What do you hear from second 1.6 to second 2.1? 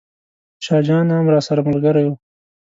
ملګری